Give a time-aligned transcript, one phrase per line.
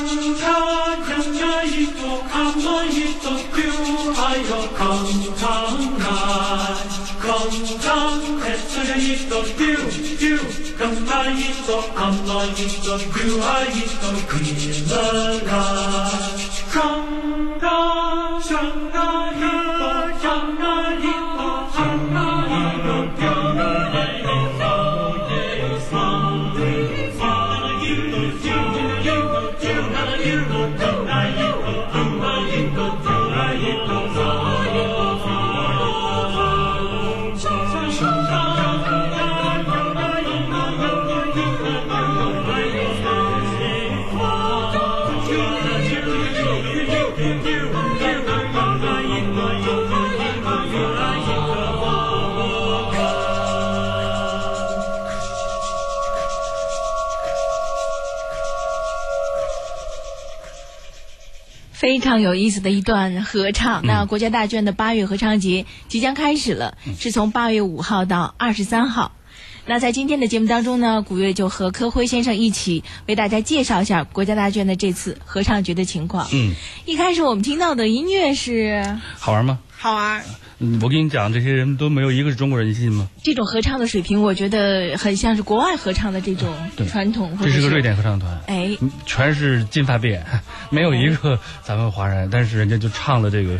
[0.00, 0.08] 강창
[1.66, 5.36] 이또 강원 이또 뷰하여 강창날
[7.20, 7.92] 강창
[8.42, 10.24] 해철 이또 뷰뷰
[10.78, 15.52] 강나 이또 강나 이또 뷰하 이또 귀나라
[16.72, 19.29] 강나 장나 이또
[62.01, 63.85] 常有意思的一段合唱。
[63.85, 69.13] 那国家大剧院的八月合唱节即将开始了，是从八月五号到二十三号。
[69.67, 76.27] 那在今天的节目当中呢，古月就和柯辉先生一起为大家介绍一下国家大剧院的这次合唱节的情况。
[76.33, 76.53] 嗯，
[76.85, 79.59] 一开始我们听到的音乐是好玩吗？
[79.77, 80.23] 好玩。
[80.63, 83.09] 嗯，我跟你讲，这些人都没有一个是中国人，你信吗？
[83.23, 86.53] 这种合唱的水平，我觉得很像是国外合唱的这种
[86.87, 87.35] 传统。
[87.41, 88.69] 这是个瑞典合唱团，哎，
[89.07, 90.23] 全是金发碧眼，
[90.69, 93.57] 没有一个咱们华人，但是人家就唱的这个。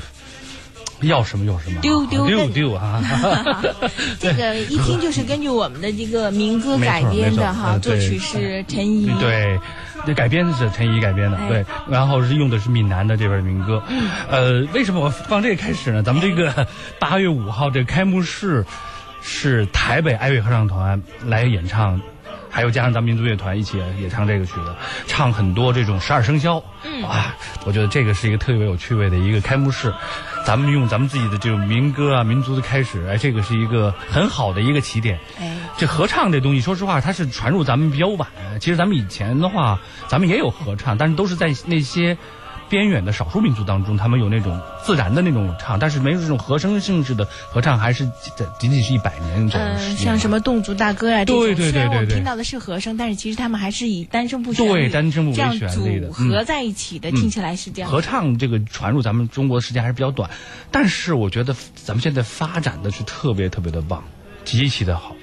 [1.08, 3.02] 要什么有什么，丢丢丢丢啊！
[4.20, 9.12] 这个一听就是根据我们的这个民歌改编的哈，作曲是陈怡。
[9.20, 9.60] 对，
[10.06, 11.66] 这改编是陈怡改编的，对。
[11.90, 13.82] 然后是用的是闽南的这边的民歌。
[13.90, 14.10] 嗯。
[14.30, 16.04] 呃，为什么我放这个开始呢？
[16.04, 16.68] 咱们这个
[17.00, 18.66] 八月五号这个开幕式
[19.22, 22.00] 是台北爱乐合唱团来演唱，
[22.50, 24.76] 还有加上咱们民族乐团一起演唱这个曲子，
[25.08, 26.64] 唱很多这种十二生肖。
[26.84, 27.04] 嗯。
[27.04, 29.94] 啊，我觉得这个是一个特别有趣味的一个开幕式。
[30.46, 35.20] 咱们用咱们自己的这种民歌啊、民族的开始，哎，这个是一个很好的一个起点。
[35.40, 38.28] 哎，这合唱这东西，说实话，它是传入咱们比较晚。
[38.60, 42.18] 其实咱们以前的话，咱们也有合唱，但是都是在那些。
[42.72, 48.10] 边远的少数民族当中，他们有那种自然的那种唱，但是没有这种和声性质的合唱，还是
[48.58, 57.92] 仅仅是一百年这样嗯，像什么侗族大歌啊，对对对对对，听到的是和声，但是其实他们还是以单声部对单声部为旋律的，组合在一起的，听起来是这样。
[57.92, 60.30] 合唱这个传入咱们中国的时间还是比较短，
[60.72, 64.02] 但是我觉得咱们现在发展的是特别特别的棒，
[64.46, 65.14] 极其的好。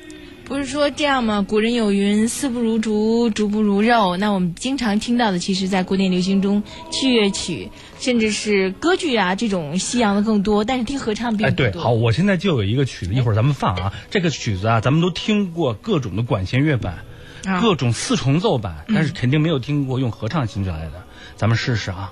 [0.49, 1.45] 不是说这样吗？
[1.47, 7.71] 古人有云：“丝不如竹，竹不如肉。”那我们经常听到的，其实，在古典流行中，器乐曲
[8.01, 10.65] 甚至是歌剧啊，这种西洋的更多。
[10.65, 11.67] 但是听合唱并不多。
[11.67, 13.93] 哎，对，好，我现在就有一个曲子，一会儿咱们放啊。
[14.11, 17.05] 这个曲子啊，咱们都听过各种的管弦乐版，
[17.61, 21.05] 各种四重奏版，但是肯定没有听过用合唱形式来的。
[21.37, 22.11] 咱们试试啊。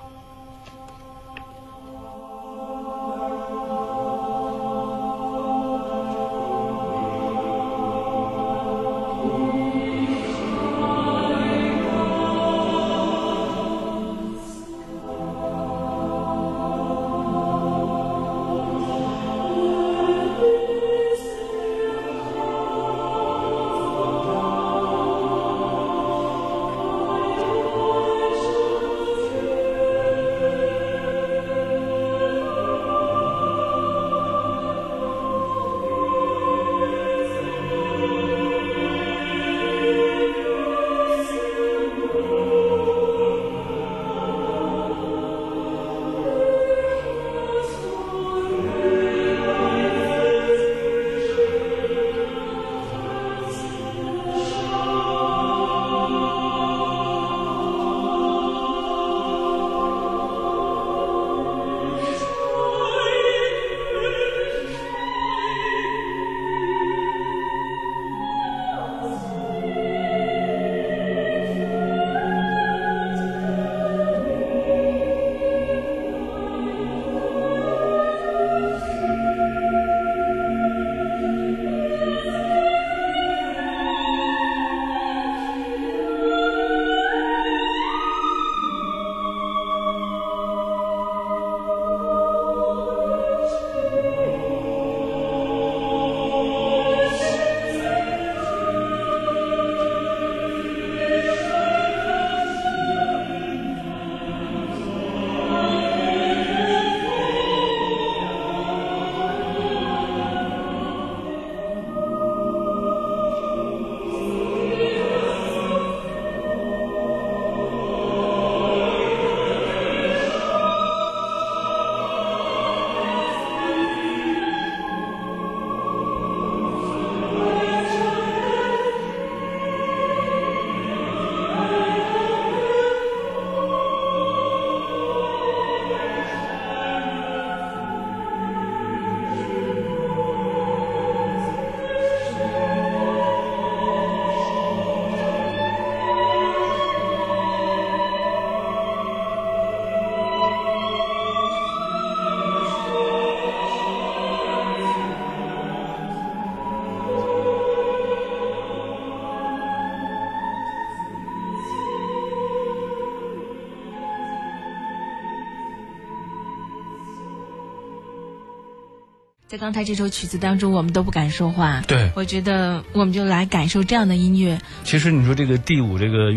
[169.57, 171.81] 在刚才这首曲子当中，我们都不敢说话。
[171.87, 174.61] 对我觉得我们就来感受这样的音乐。
[174.83, 176.31] 其实你说这个第五这个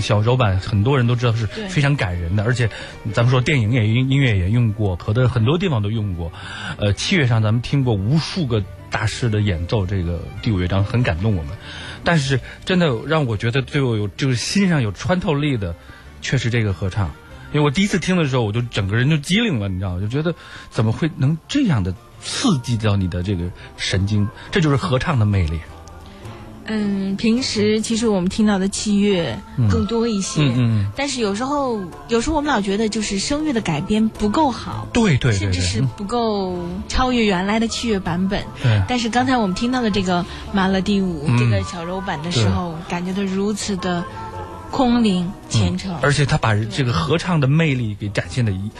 [0.00, 2.68] 小手板，很多人都知道是非常感人的，而且
[3.12, 6.32] 咱们说电影也音音乐也用过，可的很多地方都用过。
[6.76, 11.56] 呃，器乐上咱们听过无数个大师的演奏，这个第五乐章很感动我们。
[12.02, 15.76] 但是真的让我觉得最后有就是心上有穿透力的，
[16.20, 17.12] 却是这个合唱。
[17.52, 20.00] 因为我第一次听的时候，我就整个人就机灵了，你知道吗？
[20.00, 20.34] 就觉得
[20.70, 21.94] 怎么会能这样的
[22.24, 23.44] 刺激到你的这个
[23.76, 24.26] 神经？
[24.50, 25.60] 这就是合唱的魅力。
[26.66, 29.38] 嗯，平时其实我们听到的器乐
[29.70, 31.78] 更多一些，嗯嗯嗯但是有时候，
[32.08, 36.56] 有时候我们老觉得就是声乐的改编不够好，对对对甚至，是不够
[36.88, 38.42] 超越原来的器乐版本。
[38.62, 40.24] 对但是刚才我们听到的这个
[40.54, 44.02] 马勒第五、嗯这个小柔版的时候，感觉到如此的
[44.74, 45.94] 空灵虔诚。
[46.02, 48.72] 而且他把这个合唱的魅力给展现的一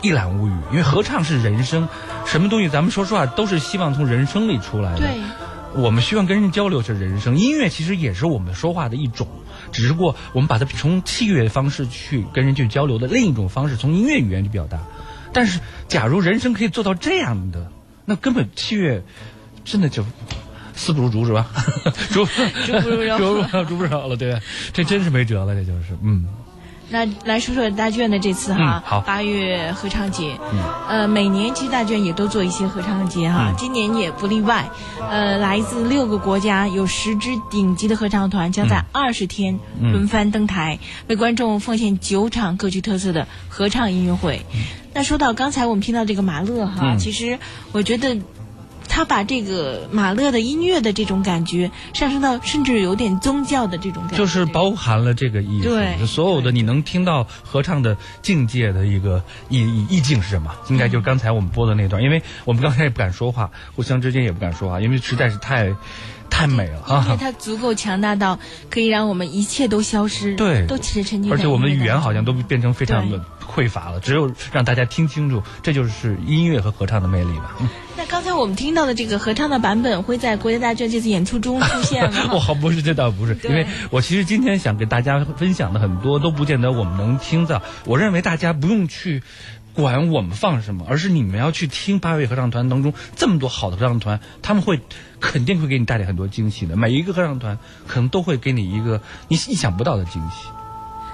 [0.00, 1.86] 一览无余，因为合唱是人生，
[2.24, 5.00] 什么东西咱们说实话都是希望从人生里出来的。
[5.00, 5.20] 对，
[5.74, 9.28] 我们希望跟人交流是人生，音乐其实也是我们说话的一种，
[9.72, 14.78] 只是过我们把它从器乐方式去跟人去交流的另一种方式，从音乐语言去表达。
[15.34, 17.70] 但是，假如人生可以做到这样的，
[18.06, 19.02] 那根本器乐
[19.66, 20.02] 真的就。
[20.74, 21.46] 丝不如竹是吧？
[22.10, 22.24] 竹
[22.66, 24.40] 竹不如肉竹竹不如肉了，对吧？
[24.72, 26.24] 这真是没辙了，这就是，嗯。
[26.90, 30.58] 那来说说大卷的这次哈嗯，好八、月合唱节，嗯
[30.90, 34.68] 呃，每年其实大卷也都做一些合唱节哈，嗯今年也不例外。
[35.08, 44.44] 呃，来自六个国家有十支顶级的合唱团将嗯在二十天轮番登台，为观众奉献九场各具特色的合唱音乐会。
[44.92, 47.38] 那说到刚才我们听到这个马勒哈，嗯其实
[47.72, 48.18] 我觉得。
[48.88, 60.54] 他把这个马勒的音乐的这种感觉上升到甚至有点宗教的这种感觉，就是包含了这个意思，对就所有的你能听到合唱的境界的一个意意意境是什么？
[60.68, 65.74] 应该就是刚才我们播的那段，因为我们刚才也不敢说话，互相之间也不敢说话，因为实在是太
[66.30, 67.16] 太美了因为啊！
[67.20, 68.38] 它足够强大到
[68.70, 73.22] 可以让我们一切都消失，对都其实沉浸在而且我们的语言好像都变成非常的
[73.54, 77.56] 匮乏了，只有让大家听清楚，这就是音乐和合唱的魅力吧。
[77.96, 82.32] 那刚才我们听到的这个合唱的版本会在国家大剧院这次演出中出现吗？
[82.34, 87.62] 哇，不是，这倒不是，因为我其实今天想跟大家分享的很多都不见得我们能听到。
[87.84, 89.22] 我认为大家不用去
[89.74, 94.80] 管我们放什么，而是你们要去听八位合唱团当中这么多好的合唱团，他们会
[95.20, 96.76] 肯定会给你带来很多惊喜的。
[96.76, 100.48] 每一个合唱团可能都会给你一个你意想不到的惊喜。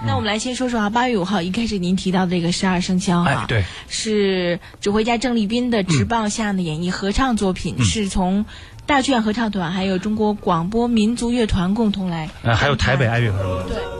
[0.06, 8.46] 那我们来先说说啊，八月五号一开始您提到的这个十二生肖哈，哎对，是指挥家郑立斌的直棒下的演绎合唱作品，嗯是从
[8.86, 13.68] 大剧院合唱团还有中国广播民族乐团共同来，呃，还有台北爱乐合唱团。
[13.68, 13.98] 对。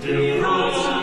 [0.00, 0.99] Die Drossel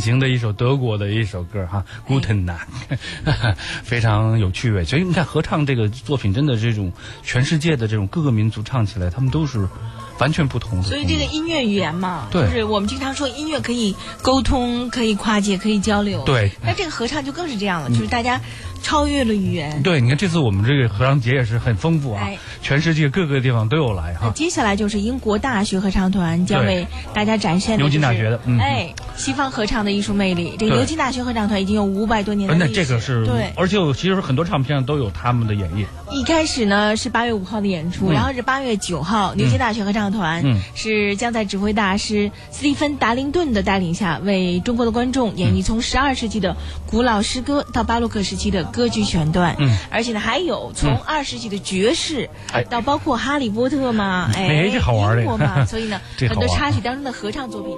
[0.00, 2.66] 型的一首德国的一首歌哈，Guten Nacht，
[3.84, 4.84] 非常有趣味。
[4.84, 6.92] 所以你看，合唱这个作品，真的这种
[7.22, 9.68] 全世界的这种各个民族唱起来，他们都是
[10.18, 10.84] 完全不同的。
[10.84, 16.24] 所以这个音乐语言嘛，对就是我们经常说音乐可以沟通、可以跨界、可以交流。
[16.24, 18.40] 对那这个合唱就更是这样了，就是大家
[18.82, 19.82] 超越了语言。
[19.82, 24.32] 对，你看这次我们这个合唱节也是很丰富啊哎，全世界各个地方都有来那哈。
[24.34, 30.54] 接下来就是英国大学合唱团将为大家展现的、就是，牛津大学的嗯哎，西方合唱的艺术魅力。
[30.58, 33.52] 这牛津大学合唱团已经有五百多年的历史，这个是对。
[33.56, 35.84] 而且我其实很多唱片上都有他们的演绎。
[36.10, 46.56] 一开始呢是八月五号的演出，嗯然后是八月九号，牛津大学合唱团、嗯是将在指挥大师斯蒂芬·达林顿的带领下，为中国的观众演绎从十二世纪的
[46.86, 49.76] 古老诗歌到巴洛克时期的歌剧选段，嗯。
[49.90, 52.62] 而且呢还有从二十世纪的爵士、哎。
[52.64, 54.80] 到包括哈利波特嘛，哎，英
[55.24, 57.76] 国嘛，所以呢 很多插曲当中的合唱作品。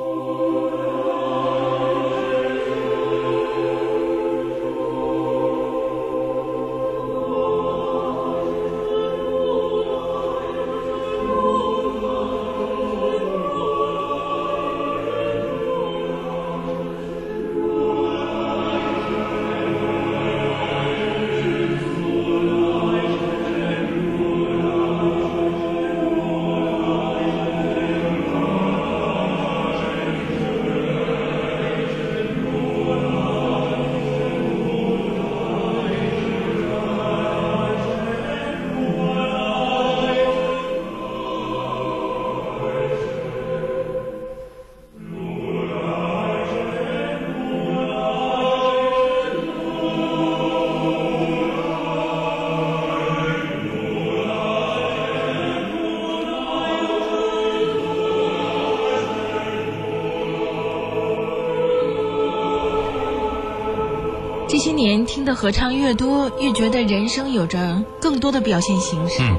[64.63, 69.21] 些年听的合唱越多，越觉得人生有着更多的表现形式。
[69.23, 69.37] 嗯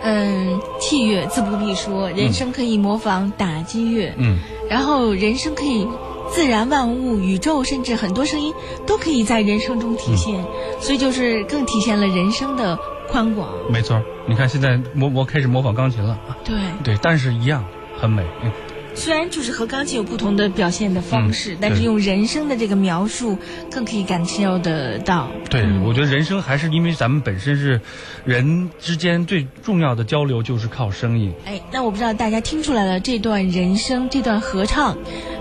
[0.00, 5.88] 嗯，器乐自不必说，人生可以模仿打击乐，嗯，然后人生可以
[6.30, 8.52] 自然万物、宇宙，甚至很多声音
[8.86, 10.44] 都可以在人生中体现，
[10.80, 13.48] 所以就是更体现了人生的宽广。
[13.70, 14.00] 没错。
[14.28, 17.64] 你看现在模模开始模仿钢琴了啊，对，对，但是一样
[17.98, 18.22] 很美。
[18.44, 18.52] 嗯
[18.98, 23.38] 虽然就是和钢琴有不同的表现的方式，嗯但是用人声的这个描述
[23.70, 25.28] 更可以感受得到。
[25.48, 27.80] 对，嗯我觉得人声还是因为咱们本身是
[28.24, 31.32] 人之间最重要的交流就是靠声音。
[31.46, 34.96] 哎，那我不知道大家听出来了，这段人声，这段合唱，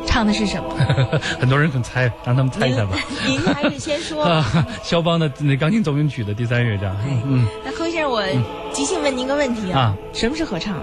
[0.06, 0.70] 唱的是什么？
[1.40, 2.98] 很多人肯猜，让他们猜一猜吧。
[3.26, 4.24] 您您还是先说。
[4.24, 4.46] 啊，
[4.84, 6.96] 肖邦的那钢琴奏鸣曲的第三乐章。
[7.26, 8.24] 嗯，那寇先生，我
[8.72, 10.76] 即兴问您个问题啊，啊什么是合唱？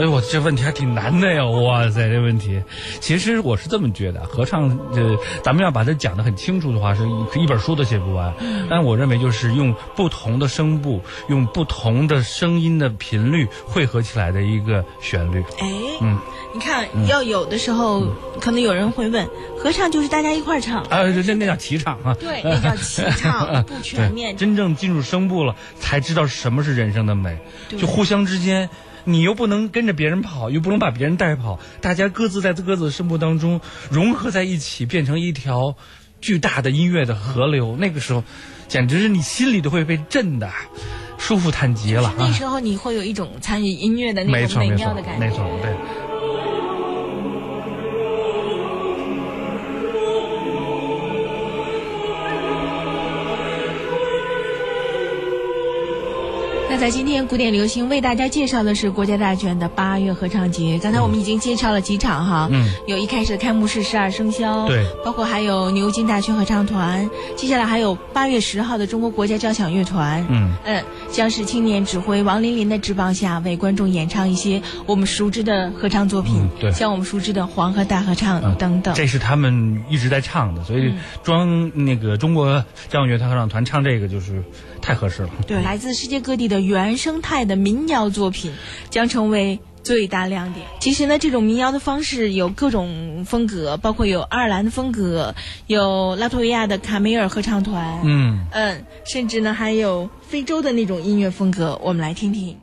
[0.00, 1.44] 哎呦，我这问题还挺难的呀！
[1.44, 2.62] 哇塞，这问题，
[3.00, 8.32] 其实我是这么觉得，合唱，呃，咱们要把它讲得很清楚的话，是一一本书都写不完。
[8.70, 15.44] 但我认为就是用不同的声部，用不同的声音的频率汇合起来的一个旋律。
[15.58, 15.68] 哎，
[16.00, 16.18] 嗯
[16.54, 18.02] 你看，要有的时候、
[18.40, 19.28] 可能有人会问，
[19.58, 22.16] 合唱就是大家一块儿唱，啊，这这那叫齐唱啊。
[22.18, 24.34] 对，那叫齐唱， 不全面，。
[24.36, 27.38] 真正进入声部了，才知道什么是人生的美。
[27.68, 28.68] 对就互相之间，
[29.12, 35.74] 你又不能跟着别人跑，又不能把别人带跑，大家各自在各自的生活当中融合在一起，变成一条
[36.20, 37.76] 巨大的音乐的河流。
[37.76, 38.22] 那个时候，
[38.68, 40.50] 简直是你心里都会被震的，
[41.18, 42.14] 舒服坦极了啊！
[42.18, 45.26] 那时候你会有一种参与音乐的那种美妙的感，觉。
[45.26, 45.74] 没错，对。
[56.80, 60.78] 在今天古典流行为大家介绍的是国家大剧院的八月合唱节。
[60.82, 70.54] 刚才我们已经介绍了几场哈，嗯，有一开始的开幕式十二生肖，对，包括还有牛津大学合唱团，接下来还有八月十号的中国国家交响乐团，嗯。
[70.64, 78.94] 嗯，将是青年指挥王琳琳的指导下，为观众演唱一些我们熟知的合唱作品，嗯对像我们熟知的黄河大合唱嗯等等。
[78.94, 84.42] 这是他们一直在唱的，所以装那个中国交响乐团合唱团唱这个就是
[84.80, 85.30] 太合适了。
[85.46, 88.52] 对，来自世界各地的原生态的民谣作品
[88.88, 90.66] 将成为最大亮点。
[90.80, 95.34] 其实呢，这种民谣的方式有各种风格，包括有爱尔兰的风格，
[95.66, 98.46] 有拉脱维亚的卡梅尔合唱团，嗯。
[98.52, 101.78] 嗯，甚至呢还有非洲的那种音乐风格。
[101.82, 102.56] 我们来听听。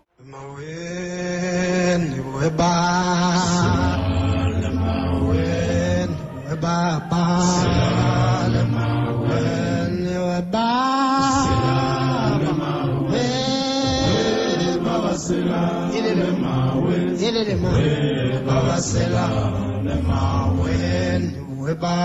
[15.27, 17.17] Babasela le mawen.
[17.19, 19.27] We babasela
[19.83, 21.21] le mawen.
[21.59, 21.95] We ba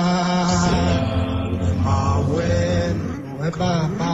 [1.61, 2.97] le mawen.
[3.41, 4.13] We ba ba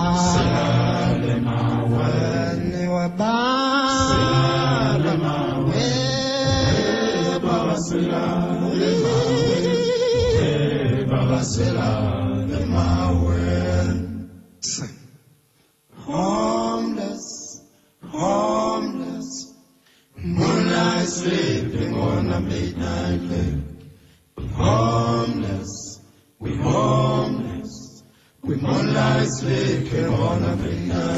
[1.25, 2.61] le mawen.
[2.93, 3.35] We ba
[5.05, 5.73] le mawen.
[5.73, 5.89] We
[7.45, 8.25] babasela
[8.79, 9.65] le mawen.
[10.39, 11.89] We babasela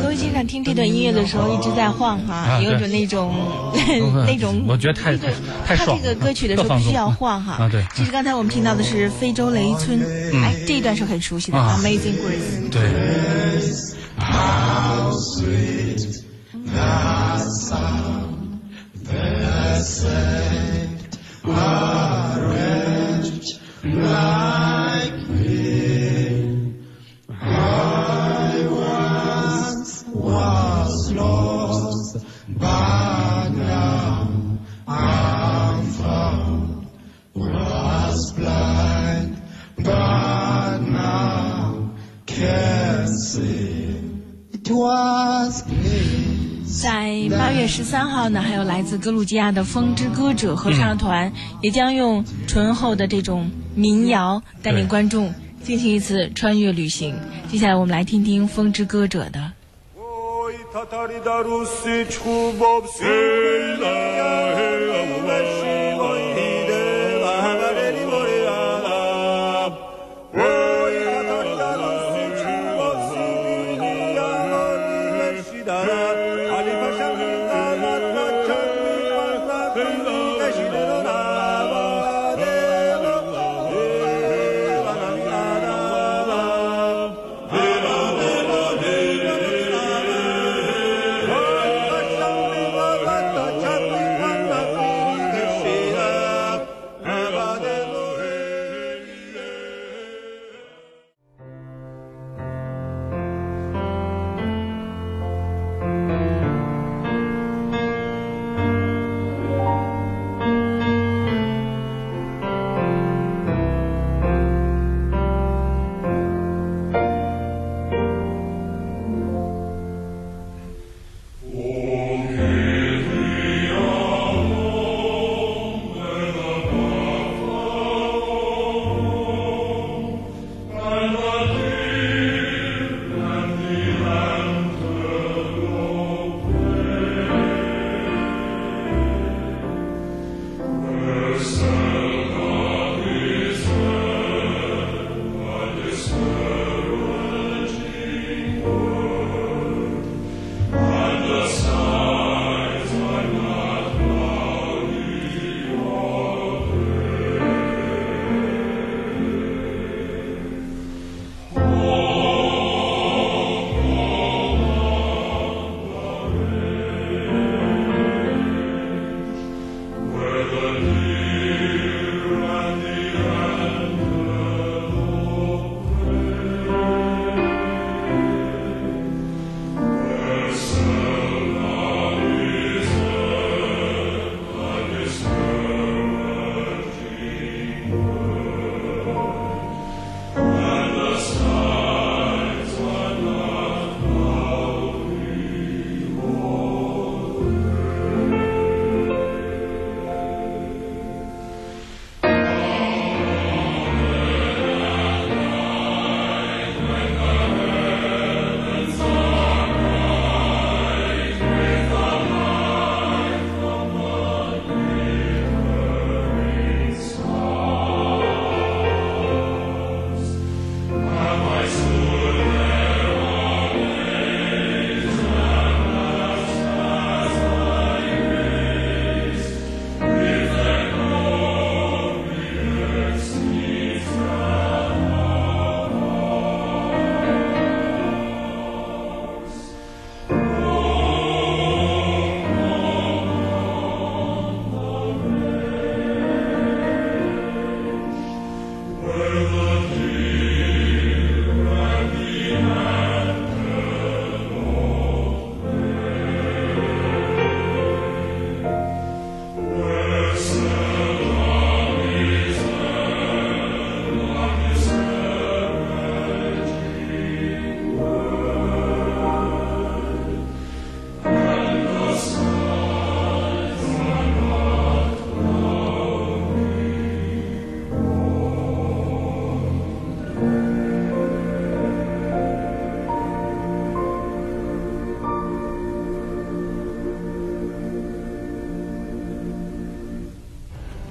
[0.03, 3.35] 各位经常听这段音乐的时候一直在晃哈，有种那种
[4.27, 5.33] 那种，我觉得太太
[5.67, 7.65] 太爽了他这个歌曲的时候必须要晃哈。
[7.65, 7.85] 啊对。
[7.95, 10.01] 其实刚才我们听到的是非洲雷村，
[10.43, 12.71] 哎，这一段是很熟悉的啊，Amazing Grace。
[12.71, 12.81] 对，
[47.61, 57.15] 月十三号呢，还有来自格鲁吉亚的风之歌者合唱团，也将用醇厚的这种民谣带领观众进行一次穿越旅行。
[57.51, 59.53] 接下来我们来听听风之歌者的。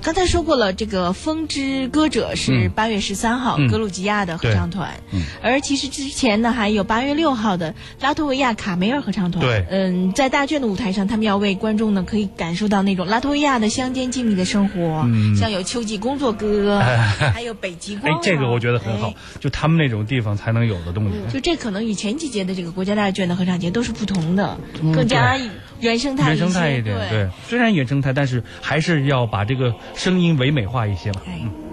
[0.09, 2.71] 刚才说过了，这个《风之歌者》是嗯。
[2.71, 3.69] 八月十三号、嗯。
[3.69, 5.21] 格鲁吉亚的合唱团，嗯。
[5.43, 9.45] 而其实之前呢还有八月六号的拉脱维亚卡梅尔合唱团。
[9.45, 9.63] 对。
[9.69, 15.35] 嗯，在大卷的舞台上，他们要为观众呢可以感受到那种拉脱维亚的乡间静谧的生活，嗯。
[15.35, 16.79] 像有秋季工作歌，
[17.31, 21.17] 还有北极光、啊。，哎这个我觉得很好哎，就他们那种地方才能有的东西。
[21.31, 24.57] 就这可能与前几届的这个国家大卷的合唱节都是不同的，
[24.91, 25.37] 更加
[25.79, 26.37] 原生态嗯原。
[26.39, 31.21] 生态一点，对，虽然原生态，但是还是要把这个声音唯美化一些嘛。
[31.27, 31.68] 哎。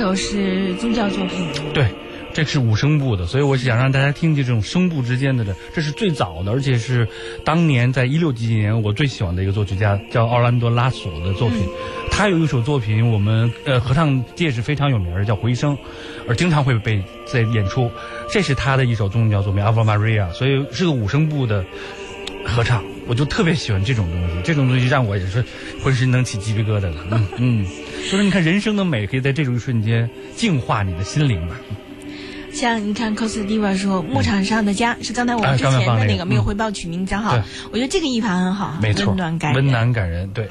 [0.00, 1.86] 首是宗教作品，对，
[2.32, 7.06] 这是五声部的，所以我想让大家听听这种声部之间的这，这是最早的，而且是
[7.44, 11.58] 当年在一六几几年我最喜欢的一个作曲家，叫奥兰多拉索的作品。
[12.10, 15.76] 他有一首作品，我们呃合唱界是非常有名的，叫《回声》，
[16.26, 17.90] 而经常会被在演出。
[18.30, 21.62] 这是他的一首宗教作品《Ave Maria》，所以是个五声部的
[22.46, 22.82] 合唱。
[23.10, 25.44] 我就特别喜欢这种东西， 这种东西让我也是
[25.82, 26.94] 浑身能起鸡皮疙瘩的。
[27.10, 27.74] 嗯嗯，所
[28.06, 31.56] 以说你看人生的美可以在这种一瞬间净化你的心灵吧。
[32.52, 37.42] 像你看 cos diva 说《牧场上的家》是刚才我们之前的那个没有嗯汇报取名讲好对，
[37.72, 39.64] 我觉得这个一盘很好，没错，温暖感人。
[39.64, 40.48] 温暖感人，对。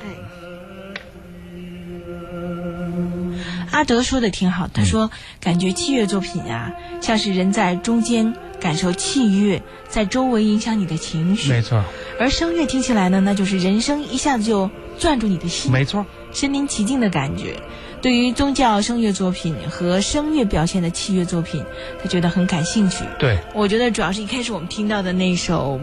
[3.79, 11.81] 阿德说的挺好，他说、感觉器乐作品啊，像是人在中间感受器乐在周围影响你的情绪，没错，
[12.19, 17.55] 而声乐听起来呢，那就是人声一下子就攥住你的心，没错，身临其境的感觉。
[18.01, 21.63] 对于宗教声乐作品和声乐表现的器乐作品，
[22.03, 23.05] 他觉得很感兴趣。
[23.17, 25.79] 对，我觉得主要是一开始我们听到的那首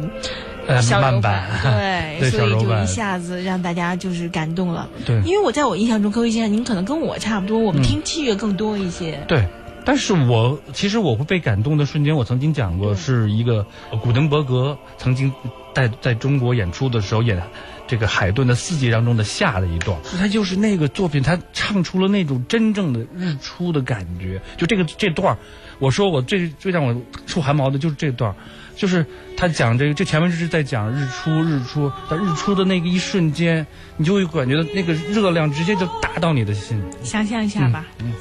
[0.67, 4.89] 呃，小柔慢板， 对，对所以就一下子让大家就是感动了。
[5.05, 9.19] 对因为我在我印象中，各位先生您可能跟我差不多，我们听器乐更多一些。
[9.29, 9.47] 对。
[9.85, 15.33] 但是我其实我会被感动的瞬间，我曾经讲过，是一个呃古登伯格曾经
[15.73, 17.41] 在在中国演出的时候演
[17.87, 24.43] 这个海顿的四季当中的夏的一段，他就是那个作品，他唱出了那种真正的日出的感觉。
[24.57, 25.39] 就这个这段儿，
[25.79, 26.93] 我说我最最让我
[27.25, 28.35] 出汗毛的就是这段儿，
[28.77, 29.05] 就是
[29.37, 36.81] 他讲这个，这前面就是在讲日出，日出，在日出的那个一瞬间，你就会感觉到那个热量直接就打到你的心。
[37.03, 37.87] 想象一下吧。
[38.01, 38.13] 嗯